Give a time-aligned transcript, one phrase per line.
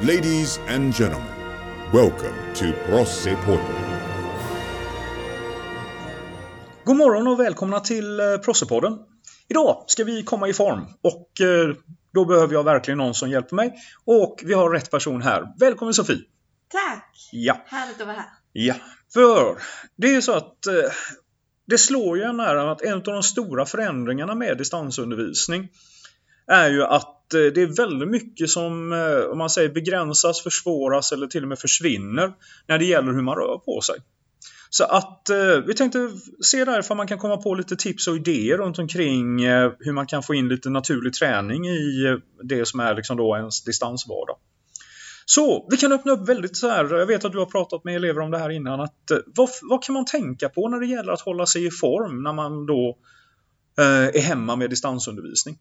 [0.00, 1.28] Ladies and gentlemen,
[1.92, 3.74] welcome to Prossepodden.
[6.84, 8.98] God morgon och välkomna till eh, Prossepodden.
[9.48, 11.76] Idag ska vi komma i form och eh,
[12.14, 13.74] då behöver jag verkligen någon som hjälper mig.
[14.04, 15.46] Och vi har rätt person här.
[15.58, 16.20] Välkommen Sofie!
[16.68, 17.28] Tack!
[17.32, 18.26] Ja, Härligt att vara här.
[18.52, 18.74] ja.
[19.14, 19.58] För
[19.96, 20.74] det är ju så att eh,
[21.66, 25.68] det slår ju en här att en av de stora förändringarna med distansundervisning
[26.46, 30.42] är ju att eh, Eh, det är väldigt mycket som, eh, om man säger begränsas,
[30.42, 32.32] försvåras eller till och med försvinner
[32.66, 33.96] när det gäller hur man rör på sig.
[34.70, 36.10] Så att eh, vi tänkte
[36.40, 40.06] se därför man kan komma på lite tips och idéer runt omkring eh, hur man
[40.06, 44.36] kan få in lite naturlig träning i eh, det som är liksom då ens distansvardag.
[45.24, 47.96] Så vi kan öppna upp väldigt så här, jag vet att du har pratat med
[47.96, 50.86] elever om det här innan, att eh, vad, vad kan man tänka på när det
[50.86, 52.98] gäller att hålla sig i form när man då
[53.76, 55.58] är hemma med distansundervisning?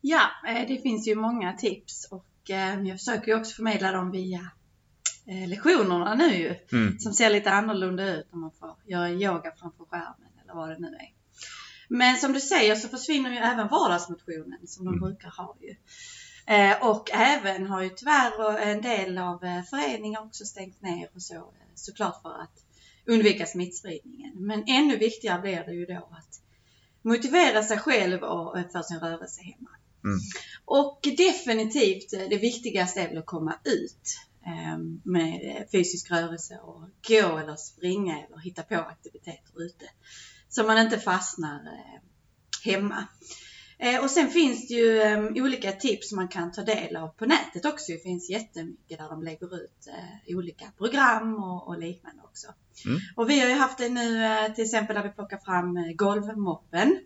[0.00, 4.10] Ja, eh, det finns ju många tips och eh, jag försöker ju också förmedla dem
[4.10, 4.50] via
[5.26, 6.54] eh, lektionerna nu ju.
[6.72, 6.98] Mm.
[6.98, 10.78] Som ser lite annorlunda ut när man får göra yoga framför skärmen eller vad det
[10.78, 11.12] nu är.
[11.88, 15.00] Men som du säger så försvinner ju även vardagsmotionen som de Mm.
[15.00, 15.76] brukar ha ju.
[16.80, 19.38] Och även har ju tyvärr en del av
[19.70, 22.64] föreningar också stängt ner och så såklart för att
[23.06, 24.32] undvika smittspridningen.
[24.34, 26.40] Men ännu viktigare blir det ju då att
[27.02, 29.70] motivera sig själv och för sin rörelse hemma.
[30.04, 30.18] Mm.
[30.64, 36.58] Och definitivt eh, det viktigaste är väl att komma ut ehm, med eh, fysisk rörelse
[36.62, 39.84] och gå eller springa eller hitta på aktiviteter ute.
[40.48, 42.00] Så man inte fastnar eh,
[42.72, 43.06] hemma.
[43.80, 47.26] Eh, Och sen finns det ju eh, olika tips man kan ta del av på
[47.26, 47.92] nätet också.
[47.92, 52.46] Det finns jättemycket där de lägger ut eh, olika program och, liknande också.
[52.86, 53.00] Mm.
[53.16, 56.98] Och vi har ju haft det nu eh, till exempel där vi plockar fram golvmoppen.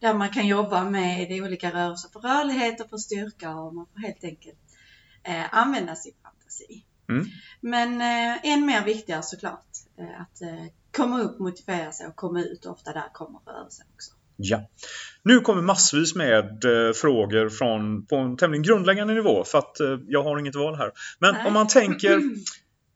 [0.00, 4.00] Där man kan jobba med olika rörelser för rörlighet och för styrka och man får
[4.00, 4.58] helt enkelt
[5.50, 6.84] använda sin fantasi.
[7.08, 7.26] Mm.
[7.60, 8.00] Men
[8.42, 9.66] än mer viktigare såklart
[10.18, 10.42] att
[10.96, 12.66] komma upp, motivera sig och komma ut.
[12.66, 14.15] Ofta där kommer rörelsen också.
[14.36, 14.60] Ja.
[15.22, 19.98] Nu kommer massvis med eh, frågor från, på en tämligen grundläggande nivå för att eh,
[20.08, 20.90] jag har inget val här.
[21.18, 21.46] Men Nej.
[21.46, 22.22] om man tänker,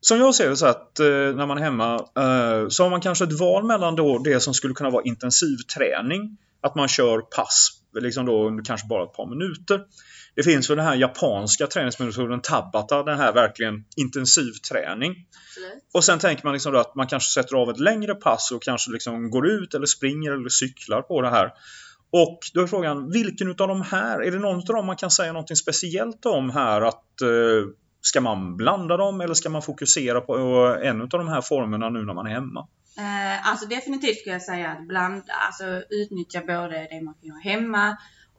[0.00, 3.00] som jag ser det så att eh, när man är hemma eh, så har man
[3.00, 7.80] kanske ett val mellan då det som skulle kunna vara intensivträning, att man kör pass
[8.00, 9.80] liksom då under kanske bara ett par minuter.
[10.40, 15.14] Det finns väl den här japanska träningsmetoden Tabata, den här verkligen intensivträning.
[15.94, 18.92] Och sen tänker man liksom att man kanske sätter av ett längre pass och kanske
[18.92, 21.52] liksom går ut eller springer eller cyklar på det här.
[22.10, 25.10] Och då är frågan, vilken utav de här, är det någon av dem man kan
[25.10, 26.80] säga någonting speciellt om här?
[26.80, 27.28] Att eh,
[28.02, 30.36] Ska man blanda dem eller ska man fokusera på
[30.82, 32.68] en av de här formerna nu när man är hemma?
[32.98, 37.38] Eh, alltså definitivt skulle jag säga att blanda, alltså utnyttja både det man kan göra
[37.38, 37.96] hemma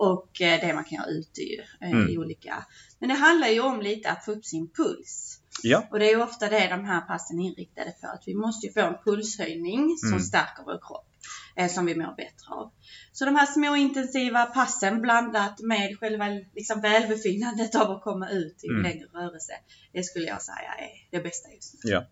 [0.09, 2.09] och eh, det man kan göra ute ju, eh, Mm.
[2.09, 2.65] i olika.
[2.99, 5.37] Men det handlar ju om lite att få upp sin puls.
[5.63, 8.07] Ja, Och det är ju ofta det de här passen är inriktade för.
[8.07, 10.19] Att vi måste ju få en pulshöjning som Mm.
[10.19, 11.07] stärker vår kropp.
[11.55, 12.71] Eh, som vi mår bättre av.
[13.11, 16.25] Så de här små intensiva passen blandat med själva
[16.55, 18.83] liksom, välbefinnandet av att komma ut i Mm.
[18.83, 19.53] längre rörelse.
[19.93, 21.91] Det skulle jag säga är det bästa just nu.
[21.91, 22.05] ja.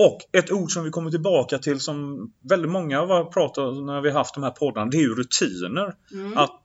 [0.00, 4.10] Och ett ord som vi kommer tillbaka till som väldigt många har pratat när vi
[4.10, 5.94] har haft de här poddarna, det är ju rutiner.
[6.12, 6.38] Mm.
[6.38, 6.64] Att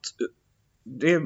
[0.83, 1.21] det är,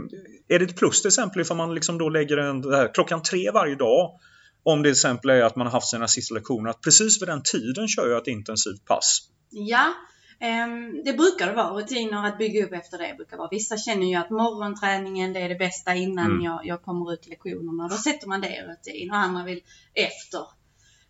[0.48, 3.76] det ett plus till exempel ifall man liksom då lägger en, här, klockan tre varje
[3.76, 4.20] dag
[4.64, 7.30] om det till exempel är att man har haft sina sista lektioner, att precis vid
[7.30, 9.20] den tiden kör jag ett intensivt pass.
[9.50, 9.94] Ja,
[10.40, 11.74] ehm, det brukar det vara.
[11.74, 13.48] Rutiner att bygga upp efter det brukar vara.
[13.52, 16.44] Vissa känner ju att morgonträningen det är det bästa innan Mm.
[16.44, 17.88] jag, jag kommer ut till lektionerna.
[17.88, 19.62] Då sätter man det i rutin och andra vill
[19.94, 20.42] efter.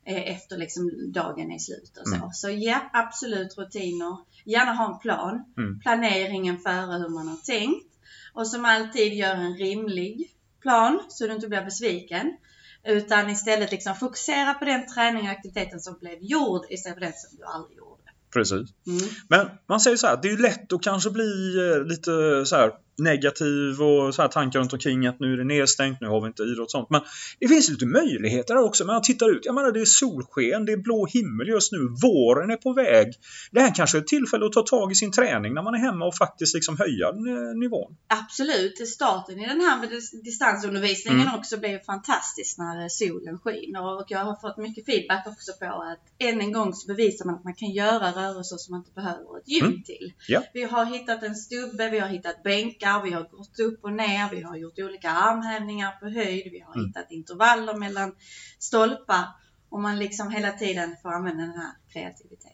[0.05, 2.15] eh, Efter liksom dagen är slut och så.
[2.15, 2.29] Mm.
[2.33, 4.17] Så ja, absolut rutiner.
[4.45, 5.43] Gärna ha en plan.
[5.57, 5.79] Mm.
[5.79, 7.93] Planeringen före hur man har tänkt.
[8.37, 10.31] Och som alltid gör en rimlig
[10.61, 12.37] plan så du inte blir besviken.
[12.83, 17.13] Utan istället liksom fokusera på den träning och aktiviteten som blev gjord istället för den
[17.13, 18.03] som du aldrig gjorde.
[18.33, 18.69] Precis.
[18.87, 19.09] Mm.
[19.29, 22.55] Men man säger så här, det är ju lätt att kanske bli eh, lite så
[22.55, 26.21] här negativ och så här tankar runt omkring att nu är det nedstängt, nu har
[26.21, 26.89] vi inte idrott och sånt.
[26.89, 27.01] Men
[27.39, 28.85] det finns lite möjligheter där också.
[28.85, 32.51] Man tittar ut, jag menar det är solsken, det är blå himmel just nu, våren
[32.51, 33.13] är på väg.
[33.51, 35.79] Det här kanske är ett tillfälle att ta tag i sin träning när man är
[35.79, 37.95] hemma och faktiskt liksom höja eh, nivån.
[38.07, 41.35] Absolut, starten i den här med dis- distansundervisningen Mm.
[41.39, 45.65] också blev fantastisk när eh, solen skiner och jag har fått mycket feedback också på
[45.65, 48.91] att än en gång så bevisar man att man kan göra rörelser som man inte
[48.95, 49.83] behöver ett gym Mm.
[49.83, 50.13] till.
[50.27, 50.43] Ja.
[50.53, 54.29] Vi har hittat en stubbe, vi har hittat bänkar, vi har gått upp och ner,
[54.35, 56.87] vi har gjort olika armhävningar på höjd, vi har Mm.
[56.87, 58.11] hittat intervaller mellan
[58.59, 59.25] stolpar
[59.69, 62.53] och man liksom hela tiden får använda den här kreativiteten.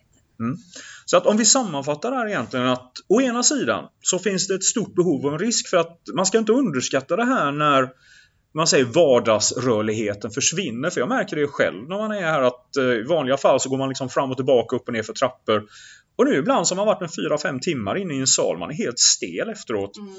[1.06, 4.56] Så att om vi sammanfattar det här egentligen att å ena sidan så finns det
[4.56, 7.89] ett stort behov och en risk för att man ska inte underskatta det här när
[8.56, 10.89] man säger vardagsrörligheten försvinner.
[10.89, 13.69] För jag märker det själv när man är här att eh, i vanliga fall så
[13.69, 15.63] går man liksom fram och tillbaka, upp och ner för trappor.
[16.15, 18.69] Och nu ibland så har man varit en 4-5 timmar inne i en sal, man
[18.69, 19.98] är helt stel efteråt.
[19.98, 20.13] Mm.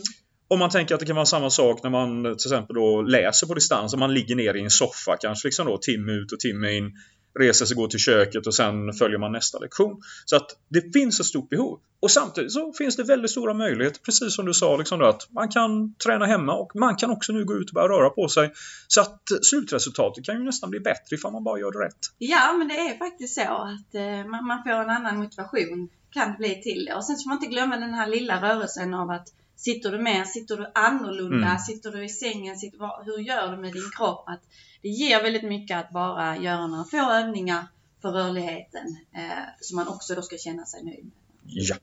[0.48, 3.46] Om man tänker att det kan vara samma sak när man till exempel då läser
[3.46, 6.40] på distans, om man ligger ner i en soffa kanske liksom då timme ut och
[6.40, 6.92] timme in
[7.38, 10.02] reser sig, går till köket och sen följer man nästa lektion.
[10.24, 11.80] Så att det finns ett stort behov.
[12.00, 15.32] Och samtidigt så finns det väldigt stora möjligheter, precis som du sa, liksom då, att
[15.32, 18.28] man kan träna hemma och man kan också nu gå ut och börja röra på
[18.28, 18.52] sig.
[18.88, 21.98] Så att slutresultatet kan ju nästan bli bättre ifall man bara gör det rätt.
[22.18, 26.30] Ja, men det är faktiskt så att eh, man, man får en annan motivation, kan
[26.30, 26.94] det bli till det.
[26.94, 30.26] Och sen får man inte glömma den här lilla rörelsen av att Sitter du med,
[30.26, 31.58] sitter du annorlunda, mm.
[31.58, 34.24] sitter du i sängen, sitter, hur gör du med din kropp?
[34.28, 34.40] Att
[34.82, 37.66] det ger väldigt mycket att bara göra några få övningar
[38.02, 41.12] för rörligheten eh, som man också då ska känna sig nöjd med.
[41.44, 41.76] Ja.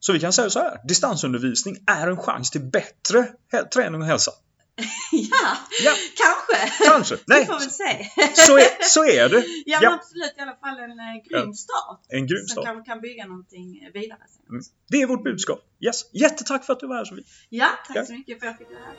[0.00, 3.28] Så vi kan säga så här, distansundervisning är en chans till bättre
[3.74, 4.30] träning och hälsa.
[5.12, 6.84] ja, ja, kanske.
[6.84, 7.16] Kanske.
[7.26, 7.40] Nej.
[7.40, 8.10] Vi får väl se.
[8.34, 9.44] så, är, så är det.
[9.66, 9.94] Ja, ja.
[9.94, 12.00] absolut i alla fall en eh, grym start.
[12.08, 12.64] En grym start.
[12.64, 14.48] Som kan, kan bygga någonting vidare sen.
[14.48, 14.62] Mm.
[14.88, 15.60] Det är vårt budskap.
[15.80, 16.14] Yes.
[16.14, 17.24] Jättetack för att du var här Sofie.
[17.48, 18.04] Ja, tack ja.
[18.04, 18.94] så mycket för att jag fick vara här.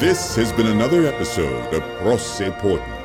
[0.00, 3.03] This has been another episode of Prosse Porten.